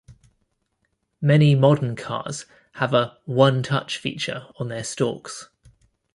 Many 1.21 1.53
modern 1.53 1.95
cars 1.95 2.47
have 2.71 2.91
a 2.91 3.19
"one-touch" 3.25 3.99
feature 3.99 4.47
on 4.55 4.67
their 4.67 4.83
stalks. 4.83 5.49